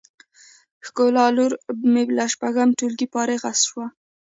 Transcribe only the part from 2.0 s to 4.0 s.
له شپږم ټولګی فارغه شوه